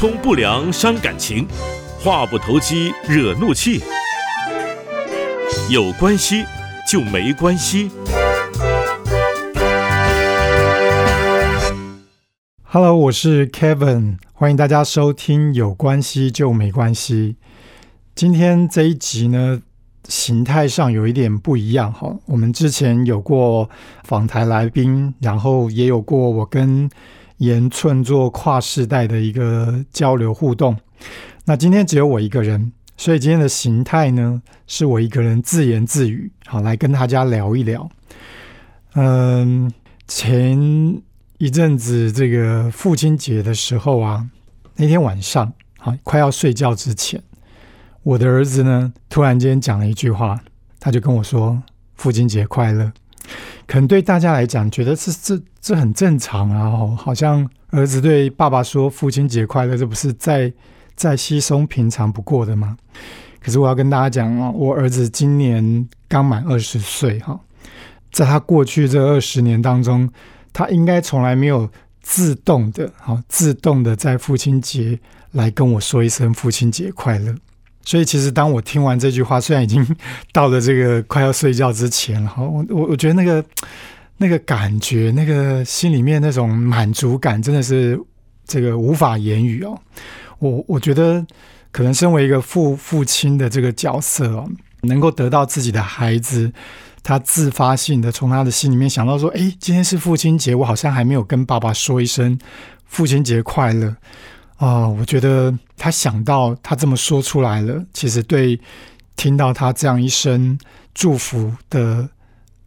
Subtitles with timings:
[0.00, 1.46] 通不良伤感情，
[2.02, 3.82] 话不投机惹怒气。
[5.68, 6.42] 有关系
[6.90, 7.90] 就没关系。
[12.62, 17.36] Hello，我是 Kevin，欢迎大家收听《有关系就没关系》。
[18.14, 19.60] 今天这一集呢，
[20.08, 22.16] 形态上有一点不一样哈。
[22.24, 23.68] 我们之前有过
[24.04, 26.88] 访谈来宾，然后也有过我跟
[27.40, 30.74] 严寸做跨世代的一个交流互动。
[31.44, 37.90] 那今天只有我一个人，所以今天的形态呢，是我一个人自言自语，好来跟大家聊一聊。
[38.94, 39.70] 嗯，
[40.08, 41.02] 前。
[41.40, 44.28] 一阵子，这个父亲节的时候啊，
[44.76, 47.22] 那天晚上啊，快要睡觉之前，
[48.02, 50.38] 我的儿子呢，突然间讲了一句话，
[50.78, 51.62] 他就跟我说
[51.96, 52.92] ：“父亲节快乐。”
[53.66, 60.52] 可能对大家来讲，觉得这这这很正常啊，好像儿子对爸爸说“父亲节快乐”，这不是再
[60.94, 62.76] 再稀松平常不过的吗？
[63.42, 67.38] 可是我要跟大家讲啊，我儿子今年刚满二十岁哈，
[68.12, 70.10] 在他过去这二十年当中。
[70.52, 71.70] 他应该从来没有
[72.02, 74.98] 自动的，哈，自动的在父亲节
[75.30, 77.32] 来跟我说一声父亲节快乐。
[77.84, 79.84] 所以，其实当我听完这句话，虽然已经
[80.32, 83.44] 到了这个 快要睡觉之前了，哈，我我我觉得那个
[84.18, 88.00] 那个感觉，那个心里面那种满足感，真的是
[88.46, 89.78] 这个无法言语哦。
[90.38, 91.26] 我我觉得，
[91.72, 94.48] 可能身为一个父父亲的这个角色哦，
[94.82, 96.52] 能够得到自己的孩子。
[97.02, 102.38] 他自发性的从他的心里面想到说：“哎，今天是父亲节，我好像还没有跟爸爸说一声
[102.84, 103.96] 父亲节快乐
[104.60, 108.60] 啊！”我觉得他想到他这么说出来了，其实对
[109.16, 110.58] 听到他这样一声
[110.94, 112.08] 祝福的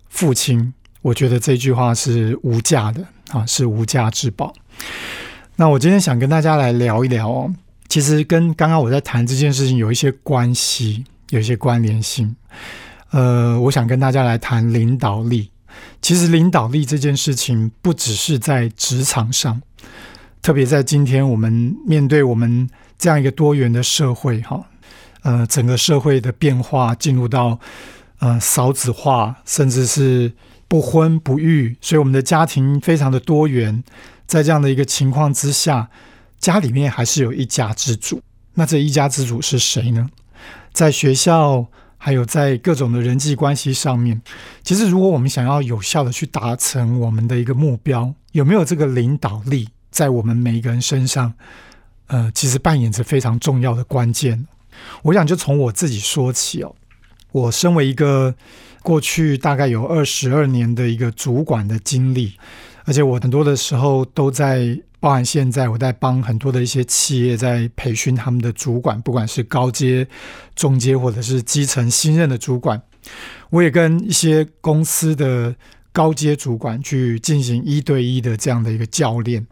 [0.10, 4.54] 父亲，我觉得这句话是无价的啊，是无价之宝。
[5.56, 7.54] 那我今天想跟大家来聊一聊哦，
[7.88, 12.36] 其实跟刚刚我在谈这件事情有一些关系，有一些关联性。
[13.12, 15.52] 呃，我想跟大家来谈领导力。
[16.02, 19.62] 其实，领导力这件事情不只是在职场上，
[20.44, 24.62] 特别在今天我们面对我们这样一个多元的社会，哈，
[25.22, 27.58] 呃，整个社会的变化进入到
[28.20, 30.34] 呃少子化，甚至是
[30.68, 33.82] 不婚不育，所以我们的家庭非常的多元。
[34.28, 35.90] 在这样的一个情况之下，
[36.40, 38.22] 家里面还是有一家之主。
[38.56, 40.10] 那这一家之主是谁呢？
[40.74, 41.68] 在学校。
[42.06, 44.22] 还有在各种的人际关系上面，
[44.62, 51.34] 其实如果我们想要有效的去达成我们的一个目标，有没有这个领导力在我们每一个人身上？
[52.08, 54.46] 呃，其实扮演着非常重要的关键。
[55.04, 56.76] 我想就从我自己说起哦，
[57.32, 58.36] 我身为一个
[58.82, 62.34] 过去大概有二十二年的一个主管的经历，
[62.86, 64.82] 而且我很多的时候都在。
[65.04, 70.08] 包含现在我在帮很多的一些企业在培训他们的主管，不管是高阶、
[70.56, 72.82] 中阶或者是基层新任的主管，
[73.50, 75.54] 我也跟一些公司的
[75.92, 79.46] 高阶主管去进行一对一的这样的一个教练。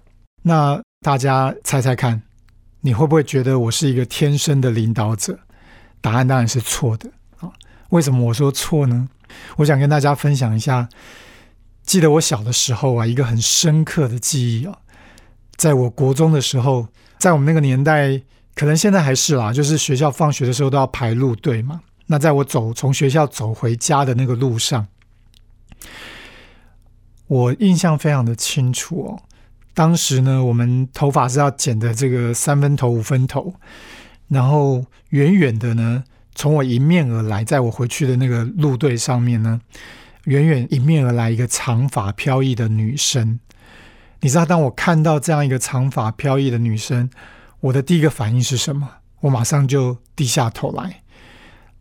[0.43, 2.21] 那大家猜猜看，
[2.81, 5.39] 你会不会觉得我是一个天生的领导者？
[6.01, 7.09] 答案当然是错的
[7.39, 7.51] 啊！
[7.89, 9.07] 为什么我说错呢？
[9.57, 10.89] 我想跟大家分享一下，
[11.83, 14.79] 记得我小的时候啊，一个很深刻的记忆啊。
[15.55, 16.87] 在我国中的时候，
[17.19, 18.19] 在我们那个年代，
[18.55, 21.81] 可能现在还是啦，就是学校放学的时候都要排路队嘛。
[22.07, 24.87] 那在我走从学校走回家的那个路上，
[27.27, 29.21] 我印象非常的清楚哦。
[29.73, 33.53] 当时呢，我们头发是要剪的这个三分头、五分头，
[34.27, 36.03] 然后远远的呢，
[36.35, 39.61] 从我迎面而来，在我回去的那个路队上面呢，
[40.25, 43.39] 远远迎面而来一个长发飘逸的女生。
[44.19, 47.09] 你知道，当我看到这样一个长发飘逸的女生，
[47.61, 48.87] 我的第一个反应是什么？
[49.21, 51.01] 我马上就低下头来，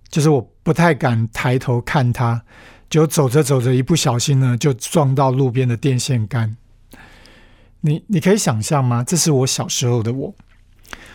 [0.08, 2.42] 就是我不太敢抬头看她，
[2.88, 6.56] 就走着走着，一不小心呢，就撞到路边的电线杆。
[7.82, 9.03] 你你可以想象吗？
[9.03, 10.34] 这是我小时候的我，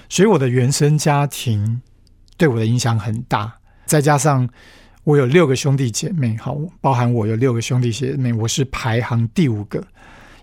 [0.10, 1.82] 所以我的原生家庭
[2.38, 4.50] 对我的影响很大，再加上
[5.04, 9.84] 我有六个兄弟姐妹，好，包含我有六个兄弟姐妹，我是排行第五个。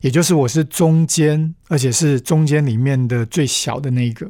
[0.00, 4.28] 也就是我是中间，而且是中间里面的最小的那一个，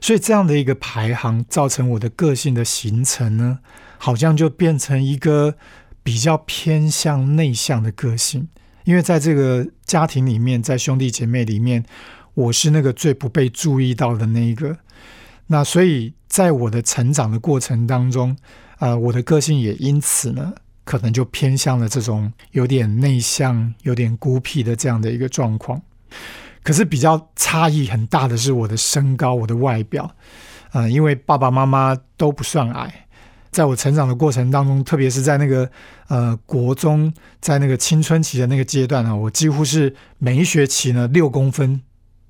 [0.00, 3.60] 所以这样的一个排行造成我的个性的形成呢，
[3.98, 5.54] 好像就变成一个
[6.02, 8.48] 比较偏向内向的个性。
[8.84, 11.84] 因为在这个家庭里面，在兄弟姐妹里面，
[12.34, 14.76] 我是那个最不被注意到的那一个。
[15.46, 18.36] 那所以在我的成长的过程当中，
[18.78, 20.52] 啊，我的个性也因此呢。
[20.82, 25.80] 可能就偏向了这种有点内向、有点孤僻的这样的一个状况。
[26.64, 30.10] 可是比较差异很大的是我的身高，我的外表。
[30.72, 33.06] 嗯，因为爸爸妈妈都不算矮，
[33.50, 35.68] 在我成长的过程当中，特别是在那个
[36.08, 41.80] 呃国中，在那个青春期的那个阶段呢，我几乎是每一学期呢六公分、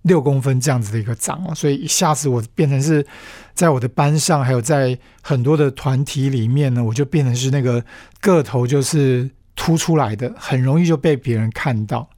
[0.02, 3.06] 六公分这样子的一个长哦，所以一下子我变成是
[3.55, 7.84] 在我的班上，还有在很多的团体里面呢，我就变成是那个
[8.20, 12.08] 个头就是凸出来的，很容易就被别人看到，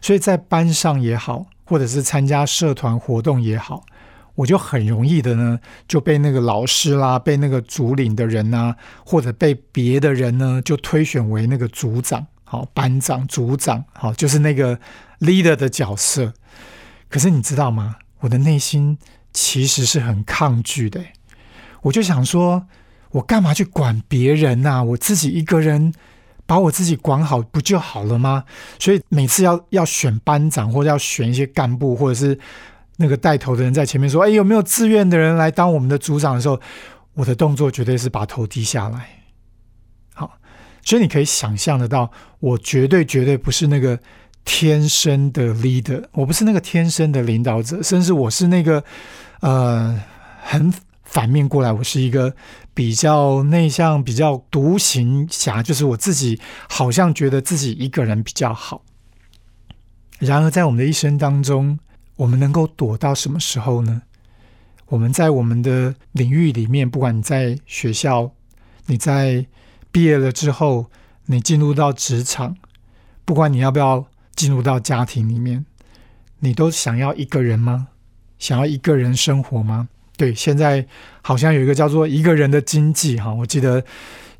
[0.00, 3.84] 所以在班上也好，或者是参加社团活动也好。
[4.36, 8.74] 我就很容易的呢，就被那个老师啦，被那个组领的人呐，
[9.04, 14.78] 或者被别的人呢，就推选为那个组长，好班长、组长，好就是那个
[15.18, 16.32] leader 的角色。
[17.08, 17.96] 可是你知道吗？
[18.20, 18.96] 我的内心
[19.32, 21.02] 其实是很抗拒的。
[21.82, 22.66] 我就想说，
[23.10, 24.82] 我干嘛去管别人呐？
[24.82, 25.92] 我自己一个人
[26.46, 28.44] 把我自己管好不就好了吗？
[28.78, 32.38] 所以每次要要选班长，或者要选一些干部，或者是。
[33.00, 36.60] 那个带头的人在前面说：“哎，有没有自愿的人来当我们的组长的时候，
[37.14, 39.08] 我的动作绝对是把头低下来。
[40.12, 40.38] 好，
[40.82, 42.10] 所以你可以想象得到，
[42.40, 43.98] 我绝对绝对不是那个
[44.44, 48.84] 天生的 leader，我不是那个天生的领导者，甚至我是那个
[49.40, 49.98] 呃，
[50.42, 50.70] 很
[51.02, 52.34] 反面过来，我是一个
[52.74, 56.38] 比较内向、比较独行侠，就是我自己
[56.68, 58.84] 好像觉得自己一个人比较好。
[60.18, 61.78] 然而，在我们的一生当中，
[62.20, 64.02] 我们能够躲到什么时候呢？
[64.88, 68.32] 我们在我们的领域里面，不管你在学校，
[68.86, 69.46] 你在
[69.90, 70.90] 毕业了之后，
[71.26, 72.58] 你进入到职场，
[73.24, 74.04] 不管你要不要
[74.36, 75.64] 进入到家庭里面，
[76.40, 77.88] 你都想要一个人吗？
[78.38, 79.88] 想要一个人生活吗？
[80.18, 80.86] 对，现在
[81.22, 83.82] 好像有一个叫做一个人的经济哈，我记得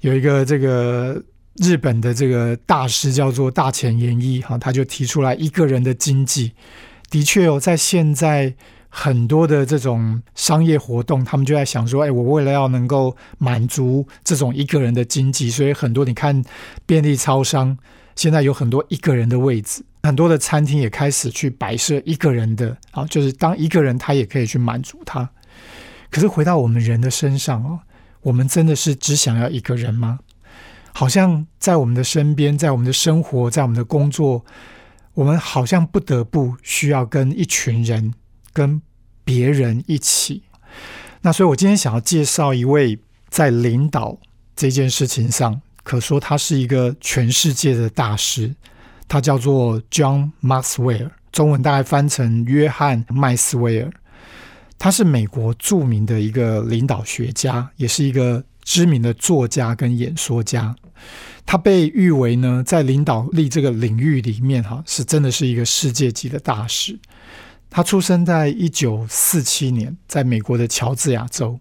[0.01, 1.23] 有一个这个
[1.55, 6.53] 日本的这个大师叫做大前研一哈，他就提出来一个人的经济。
[7.11, 8.55] 的确哦，在现在
[8.89, 16.43] 很多的这种商业活动，他们就在想说：，哎，我为了要能够满足这种一个人的经济，所以很多你看
[16.87, 17.77] 便利超商
[18.15, 25.29] 现在有很多一个人的位置，很多的餐厅也开始去摆设一个人的，啊，就是当一个人他也可以去满足他。
[26.11, 27.81] 可是回到我们人的身上哦，
[28.23, 30.21] 我们真的是只想要一个人吗？
[30.93, 34.45] 好像在我们的身边，在我们的生活，在我们的工作。
[35.15, 38.15] 我们好像不得不需要跟一群人、
[38.53, 38.81] 跟
[39.25, 40.43] 别人一起。
[41.23, 42.99] 那所以，我今天想要介绍一位
[43.29, 44.19] 在领导
[44.57, 48.55] 这件事情上，可说他是一个全世界的大师。
[49.07, 53.91] 他叫做 John Maxwell，中文大概翻成约翰麦斯威尔。
[54.79, 60.75] 他是美国著名的一个领导学家，也是一个知名的作家跟演说家。
[61.47, 66.99] 他被誉为呢，在领导力这个领域里面，哈，是真的是一个世界级的大师。
[67.69, 71.59] 他出生在一九四七年，在美国的乔治亚州。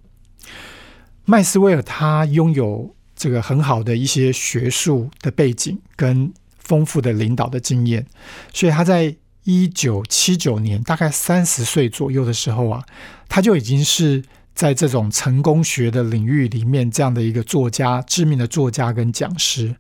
[1.26, 8.06] 麦斯威尔他拥有这个很好的一些学术的背景跟丰富的领导的经验，
[8.54, 12.84] 所以他在一九七九年，大概三十岁左右的时候啊，
[13.28, 14.24] 他就已经是。
[14.54, 19.76] 在这种成功学的领域里面，这样的一个作家，知名的作家跟讲师。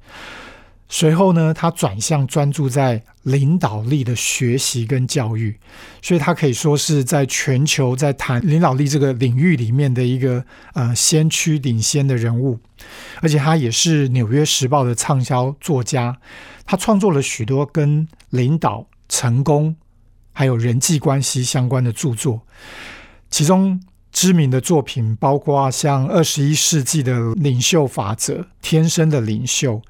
[0.91, 5.59] 随后呢，他转向专注在领导力的学习跟教育，
[6.01, 12.57] 所以他可以说是在全球在谈领导力这个领域里面的一个呃先驱领先的人物。
[13.21, 16.17] 而且他也是《纽约时报》的畅销作家，
[16.65, 19.75] 他创作了许多跟领导、成功
[20.31, 22.41] 还有人际关系相关的著作，
[23.29, 23.79] 其中。
[24.11, 29.81] 知名的作品包括像二十一世纪的领袖法则、天生的领袖，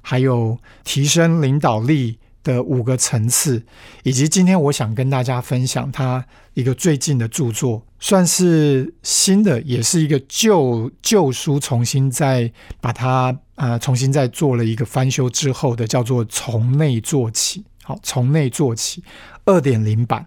[0.00, 3.64] 还有提升领导力的五个层次，
[4.02, 17.64] 以及今天我想跟大家分享他一个最近的著作，算是新的，也是一个旧旧书重新再把它呃重新再做了一个翻修之后的，叫做从内做起。
[17.82, 19.04] 好，从内做起
[19.44, 20.26] 二点零版。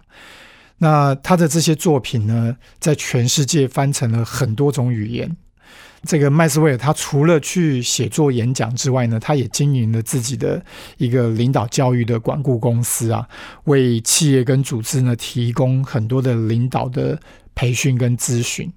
[0.82, 5.36] 那他的这些作品呢，在全世界翻成了很多种语言。
[6.06, 10.64] 这个麦斯威尔他除了去写作演讲之外呢，他也经营了自己的
[10.96, 13.28] 一个领导教育的管顾公司啊，
[13.64, 17.20] 为企业跟组织呢提供很多的领导的
[17.54, 18.72] 培训跟咨询。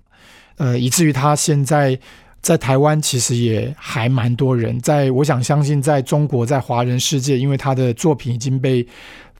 [0.57, 1.97] 呃，以至于他现在
[2.41, 8.85] 在台湾其实也还蛮多人，在我想相信在中国在华人世界，因为他的作品已经被。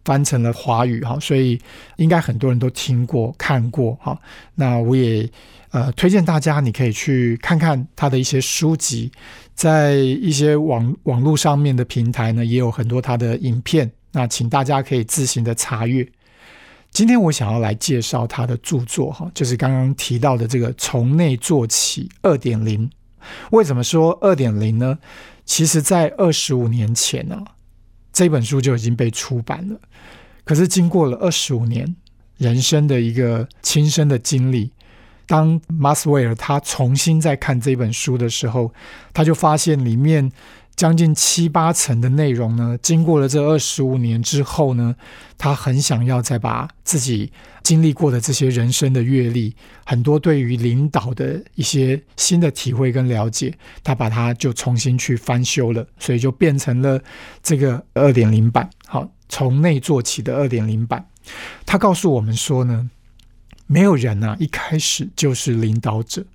[0.05, 1.59] 翻成了华语哈，所以
[1.97, 4.19] 应该很多人都听过、看过哈。
[4.55, 5.29] 那我也
[5.71, 9.11] 呃推荐大家，你可以去看看他的一些书籍，
[9.55, 13.91] 在一些网网络上面的平台呢，也有很多他的影片。
[14.11, 16.07] 那请大家可以自行的查阅。
[16.91, 22.87] 今天我想要来介绍他的著作哈，就是刚刚提到的这个“从内做起二点零”。
[23.49, 24.99] 为什么说二点零呢？
[25.45, 27.43] 其实，在二十五年前呢，
[28.13, 29.77] 这本书就已经被出版了。
[30.45, 31.93] 可是，经过了二十五年
[32.37, 34.71] 人生的一个亲身的经历，
[35.25, 38.73] 当马斯威尔他重新再看这本书的时候，
[39.13, 40.31] 他就发现里面。
[40.75, 44.95] 将近七八成的内容呢，经过了这二十五年之后呢，
[45.37, 53.53] 他很想要再把自己经历过的这些人生的阅历，很多对于领导的一些新的体会跟了解，
[53.83, 56.99] 他把它就重新去翻修了，所以就变成了
[57.43, 58.67] 这个二点零版。
[58.87, 61.05] 好，从内做起的二点零版。
[61.67, 62.89] 他告诉我们说呢，
[63.67, 66.25] 没有人啊一开始就是领导者，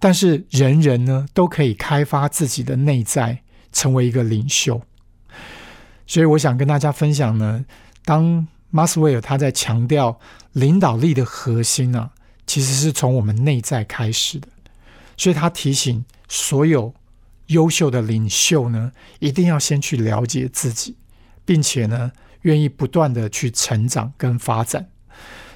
[0.00, 3.42] 但是人人呢都可以开发自己的内在。
[3.72, 4.82] 成为一个领袖，
[6.06, 7.64] 所以我想跟大家分享呢。
[8.04, 10.18] 当马斯威尔他在强调
[10.52, 12.10] 领导力的核心呢，
[12.46, 14.48] 其实是从我们内在开始的。
[15.16, 16.92] 所以他提醒所有
[17.46, 20.96] 优秀的领袖呢，一定要先去了解自己，
[21.44, 22.10] 并且呢，
[22.42, 24.88] 愿意不断的去成长跟发展。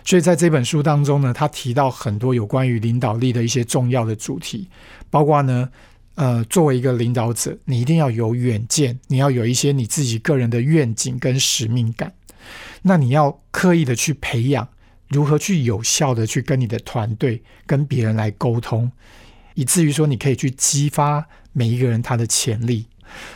[0.04, 4.68] 所以在这本书当中呢，他提到很多有关于领导力的一些重要的主题，
[5.11, 5.68] 包括呢。
[6.16, 12.12] 呃，作为一个领导者，你一定要有远见，你要有一些你自己个人的愿景跟使命感。
[12.83, 14.68] 那你要刻意的去培养，
[15.09, 18.92] 如何去有效的去跟你的团队、跟别人来沟通，
[19.54, 22.87] 以至于说你可以去激发每一个人他的潜力。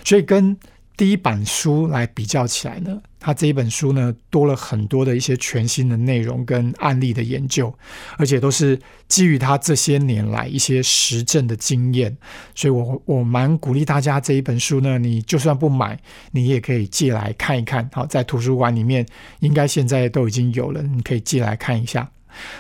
[0.05, 0.57] 所以跟
[0.99, 3.01] 第一版书来比较起来呢？
[3.21, 7.73] 他这一本书呢，多了很多的一些全新的内容跟案例的研究，
[8.17, 8.77] 而且都是
[9.07, 12.17] 基于他这些年来一些实证的经验，
[12.53, 15.97] 所以我我蛮鼓励大家这一本书呢，你就算不买，
[16.33, 17.89] 你也可以借来看一看。
[17.93, 19.07] 好，在图书馆里面
[19.39, 22.11] 应该现在都已经有了，你可以借来看一下。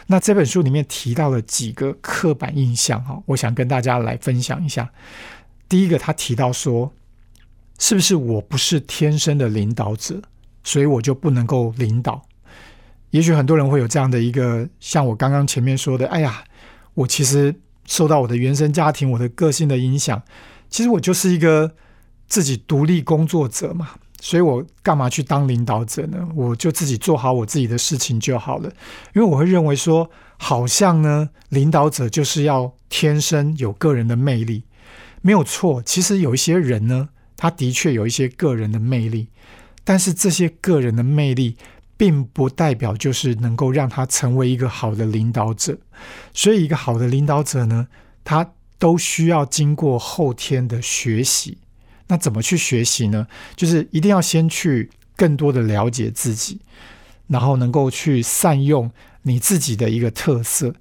[0.07, 4.89] 那这本书里面提到了几个刻板印象，哈，我想跟大家来分享一下。
[5.69, 6.93] 第一个，他提到说，
[7.79, 10.21] 是不是我不是天生的领导者？
[10.65, 12.23] 所以我就不能够领导。
[13.11, 16.45] 也许很多人会有这样的一个，像我刚刚前面说的，哎呀，
[16.93, 17.55] 我其实
[17.87, 20.23] 受到我的原生家庭、我的个性的影响，
[20.69, 21.73] 其实我就是一个
[22.27, 26.29] 自己独立工作者嘛，所以我干嘛去当领导者呢？
[26.35, 28.71] 我就自己做好我自己的事情就好了。
[29.15, 34.65] 因为我会认为说，好像呢，领导者就是要天生有个人的魅力，
[35.23, 35.83] 没有错。
[35.83, 37.09] 其实有一些人呢，
[37.39, 39.29] 他的确有一些个人的魅力。
[39.83, 41.57] 但是这些个人的魅力，
[41.97, 45.79] 并不代表就是能够让他成为一个好的领导者。
[46.35, 47.89] 所以，一个好的领导者呢，
[48.23, 51.57] 他都需要经过后天的学习。
[52.09, 53.27] 那怎么去学习呢？
[53.57, 56.61] 就是一定要先去更多的了解自己，
[57.29, 58.91] 然后能够去善用
[59.23, 60.75] 你自己的一个特色，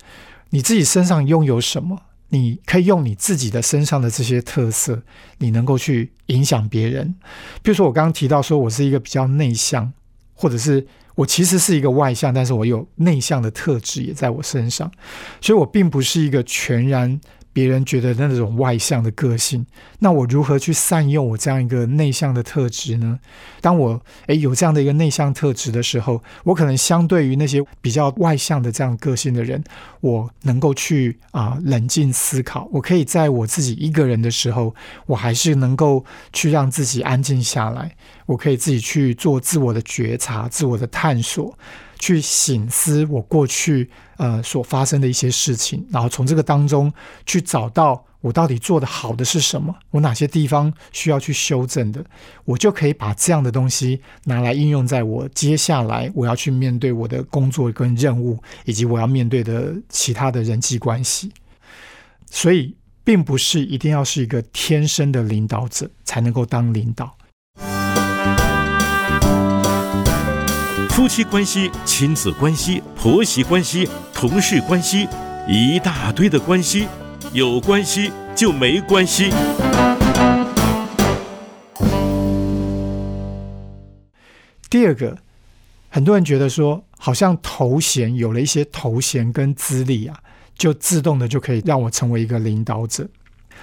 [0.49, 2.01] 你自己身上拥有什么。
[2.29, 5.01] 你可以用你自己的身上的这些特色，
[5.37, 7.15] 你能够去影响别人。
[7.61, 9.91] 比如说，我刚刚提到说我是一个比较内向，
[10.33, 14.91] 或者是我其实是一个外向，但是我有内向的特质也在我身上，
[15.41, 17.19] 所以我并不是一个全然。
[17.57, 19.65] 别人觉得那种外向的个性，
[19.97, 23.19] 那我如何去善用我这样一个内向的特质呢？
[23.61, 29.63] 当我诶有这样的一个内向特质的时候，我可能相对于那些比较外向的这样个性的人，
[30.01, 32.69] 我能够去啊冷静思考。
[32.71, 34.75] 我可以在我自己一个人的时候，
[35.07, 37.95] 我还是能够去让自己安静下来。
[38.27, 41.57] 我可以自己去做自我的觉察、自我的探索。
[41.99, 46.91] 去醒思我过去呃所发生的一些事情，然后从这个当中
[47.25, 52.03] 去找到我到底做的好的是什么，我哪些地方需要去修正的，
[52.45, 61.31] 我就可以把这样的东西拿来应用在我接下来我要去面对我的工作跟任务，以及我要面对的其他的人际关系。
[62.29, 67.16] 所以，并不是一定要是一个天生的领导者才能够当领导。
[70.97, 75.07] 夫妻关系、亲子关系、婆媳关系、同事关系，
[75.47, 76.87] 一大堆的关系，
[77.33, 79.29] 有关系就没关系。
[84.71, 85.19] 第二个，
[85.89, 90.17] 很多人觉得说，好像头衔有了一些头衔跟资历啊，
[90.57, 93.07] 就自动的就可以让我成为一个领导者。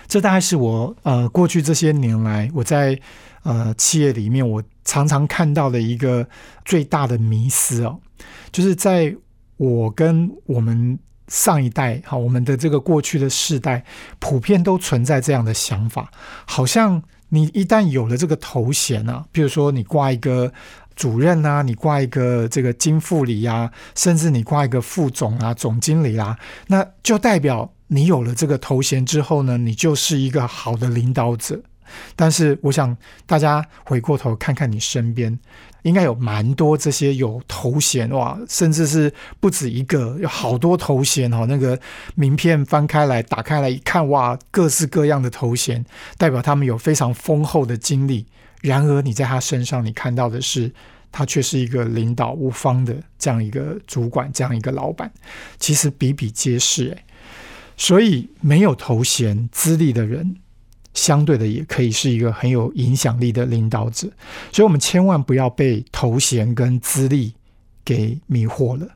[0.07, 2.99] 这大概是我呃过去这些年来我在
[3.43, 4.63] 呃企业里面我。
[4.87, 6.29] 常常看到的一个
[6.63, 7.99] 最大的迷思哦，
[8.53, 9.17] 就是在
[9.57, 13.83] 我跟我们上一代，哈，我们的这个过去的世代，
[14.19, 16.13] 普遍都存在这样的想法，
[16.45, 20.53] 好像你一旦有了这个头衔啊，比如说你挂一个
[20.95, 31.61] 主任啊，你挂一个这个经副理啊，甚至你挂一个副总啊、总经理啦，那就代表你有了这个头衔之后呢，你就是一个好的领导者。
[32.17, 35.39] 但是，我想大家回过头看看你身边，
[35.83, 41.45] 应该有蛮多这些有头衔哇，甚至是不止一个，有好多头衔哈。
[41.47, 41.79] 那个
[42.15, 45.85] 名片翻开来、打开来一看，哇，各式各样的头衔，
[46.17, 48.27] 代表他们有非常丰厚的经历。
[48.63, 50.73] 然而，你在他身上，你看到的是，
[51.13, 55.13] 他却是一个领导无方的这样一个主管，这样一个老板，
[55.61, 57.05] 其实比比皆是诶。
[57.77, 60.37] 所以，没有头衔资历的人，
[60.93, 64.09] 相对的也可以是一个很有影响力的领导者。
[64.53, 67.35] 所以，我们千万不要被头衔跟资历
[67.85, 68.87] 给迷惑了。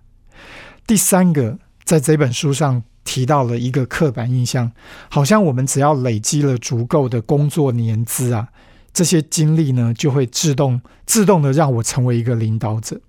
[0.86, 4.70] 第三个，在这本书上提到了一个刻板印象，
[5.10, 8.48] 好像我们只要累积了足够的工作年资啊。
[8.92, 13.00] 这些经历呢，就会自动自动的让我成为一个领导者。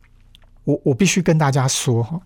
[0.66, 2.20] 我我必须跟大家说哈，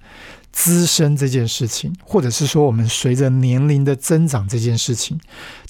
[0.53, 5.19] 资深这件事情，或者是说我们随着年龄的增长这件事情，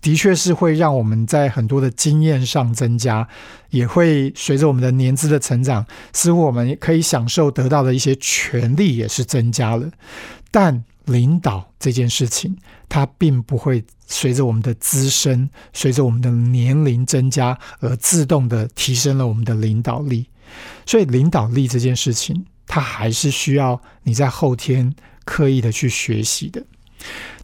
[0.02, 3.28] 的确是会让我们在很多的经验上增加，
[3.70, 9.90] 也会随着我们的年资的成长，似乎我们可以享受得到的一些权利也是增加了。
[10.52, 20.28] 但领导这件事情，它并不会随着我们的资深、随着我们的年龄增加而自动的提升了我们的领导力。
[20.86, 24.94] 所以，领导力这件事情，它还是需要你在后天
[25.26, 26.64] 刻意的去学习的。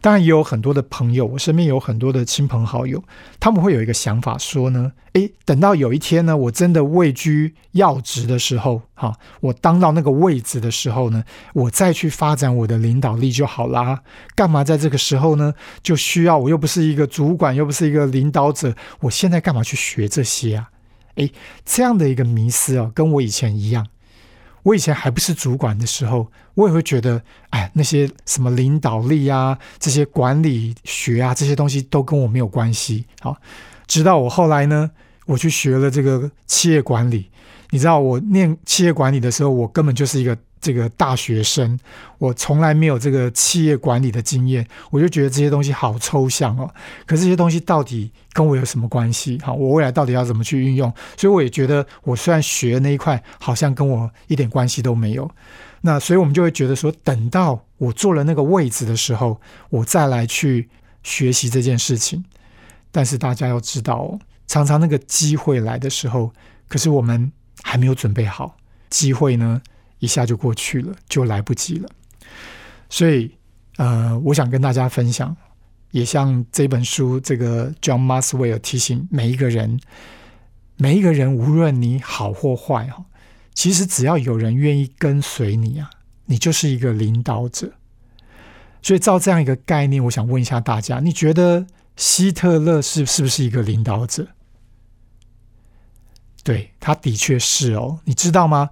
[0.00, 3.04] 当然也有很多的朋友，我身边有很多的亲朋好友，
[3.38, 11.22] 他们会有一个想法说呢：诶，等到有一天呢，我真的位居要职的时候，哈，我当到那个位置的时候呢，
[11.52, 14.00] 我再去发展我的领导力就好啦。
[14.34, 15.52] 干嘛在这个时候呢？
[15.82, 20.70] 就需要我又不是一个主管，又不是一个领导者，我现在干嘛去学这些啊？
[21.16, 21.30] 诶，
[21.66, 23.86] 这样的一个迷思啊，跟我以前一样。
[24.62, 33.06] 我以前还不是主管的时候，我也会觉得，哎，那些什么领导力啊，这些管理学啊，这些东西都跟我没有关系。
[33.20, 33.36] 好，
[33.86, 34.90] 直到我后来呢，
[35.26, 37.30] 我去学了这个企业管理。
[37.70, 40.36] 你知道，我念企业管理的时候，我根本就是一个。
[40.60, 41.78] 这个大学生，
[42.18, 46.70] 我从来没有这个企业管理的经验，我就觉得这些东西好抽象哦。
[47.06, 49.38] 可这些东西到底跟我有什么关系？
[49.38, 50.92] 哈，我未来到底要怎么去运用？
[51.16, 55.30] 所以我也觉得，我虽然学那一块，好像跟我一点关系都没有。
[55.80, 60.68] 那所以我们就会觉得说，等到我坐了那个位置的时候，我再来去
[61.02, 62.22] 学习这件事情。
[62.92, 66.34] 但是大家要知道哦，常常那个机会来的时候，
[66.68, 68.56] 可是我们还没有准备好
[68.90, 69.62] 机会呢。
[70.00, 71.88] 一下就过去了，就来不及了。
[72.88, 73.30] 所以，
[73.76, 75.36] 呃，我想跟大家分享，
[75.92, 79.78] 也像这本书这个 John Maswell 提醒每一个人，
[80.76, 83.04] 每一个人无论你好或坏哈，
[83.54, 85.88] 其实只要有人愿意跟随你啊，
[86.26, 87.72] 你就是一个领导者。
[88.82, 94.28] 所以，照这样一个概念，我想问一下大家，你觉得希特勒是是不是一个领导者？
[96.42, 98.70] 对，他的确是哦，你知道吗？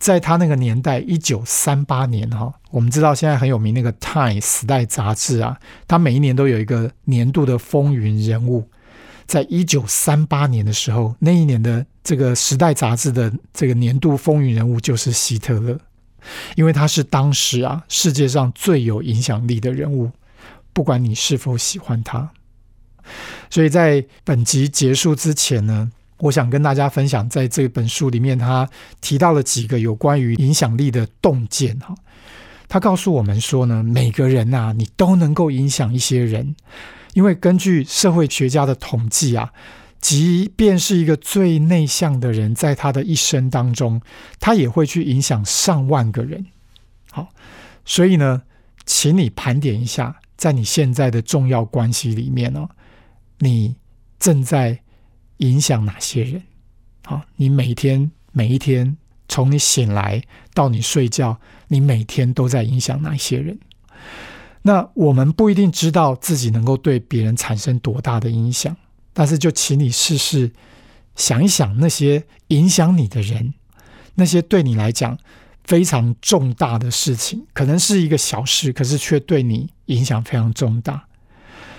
[0.00, 8.66] 在他那个年代，一九三八年哈，我们知道现在很有名那个《Time》时代杂志啊，它每一年都有一个年度的风云人物。
[9.26, 15.78] 在一九三八年的时候，那一年的这个《时代》杂志的这个年度风云人物就是希特勒，
[16.56, 20.10] 因为他是当时啊世界上最有影响力的人物，
[20.72, 22.30] 不管你是否喜欢他。
[23.50, 25.92] 所以在本集结束之前呢。
[26.20, 28.68] 我想跟大家分享，在这本书里面，他
[29.00, 31.94] 提到了几个有关于影响力的洞见哈。
[32.68, 36.54] 他告诉我们说呢，每个人呐，你都能够影响一些人，
[37.14, 39.50] 因为根据社会学家的统计啊，
[39.98, 44.00] 即便是一个最内向的人，在他的一生当中，
[44.38, 46.46] 他也会去影响上万个人。
[47.10, 47.28] 好，
[47.84, 48.42] 所以呢，
[48.84, 52.68] 请你盘点一下，在你现在的重要关系里面呢，
[53.38, 53.74] 你
[54.18, 54.80] 正在。
[55.40, 56.42] 影响哪些人？
[57.04, 58.96] 好，你每天每一天，
[59.28, 60.22] 从你醒来
[60.54, 63.58] 到你睡觉，你每天都在影响哪些人？
[64.62, 68.76] 那我们不一定知道自己能够对别人产生多大的影响，
[69.12, 70.52] 但是就请你试试
[71.16, 73.54] 想一想那些影响你的人，
[74.16, 75.18] 那些对你来讲
[75.64, 81.06] 非常重大的事情，可能是一个小事，可是却对你影响非常重大。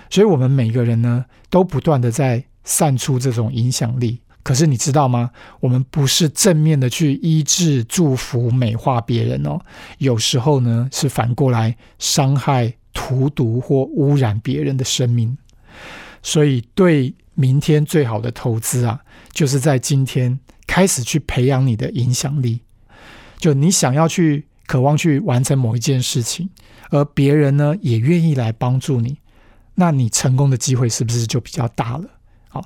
[0.10, 2.44] 所以，我们每个人呢，都不断的在。
[2.64, 5.32] 散出这种影响力，可是你知道吗？
[5.60, 9.60] 我们不是正面的去医治、祝福、美化别人哦，
[9.98, 15.38] 有时候呢是反过来伤害、荼毒或污染别人的生命。
[16.24, 22.62] 所以，对明天最好的投资啊，就是在今天开始去培养你的影响力。
[23.40, 26.48] 就你想要去渴望去完成某一件事情，
[26.92, 29.18] 而别人呢也愿意来帮助你，
[29.74, 32.06] 那你成功的机会是不是就比较大了？
[32.52, 32.64] 好，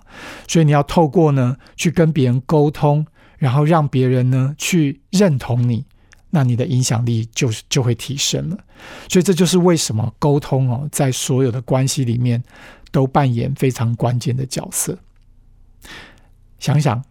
[0.48, 3.06] 所以你要透过呢去跟别人沟通，
[3.38, 5.86] 然后让别人呢去认同你。
[6.32, 8.58] 那你的影响力就就会提升了，
[9.08, 12.44] 所以这就是为什么沟通哦，在所有的关系里面
[12.92, 14.98] 都扮演非常关键的角色。
[16.60, 17.02] 想想，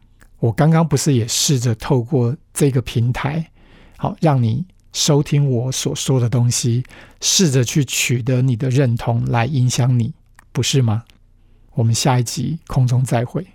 [0.41, 3.51] 我刚刚不是也试着透过这个平台，
[3.97, 6.85] 好让你收听我所说的东西，
[7.23, 10.13] 试着去取得你的认同，来影响你，
[10.53, 11.05] 不是吗？
[11.75, 13.47] 我们下一集空中再会。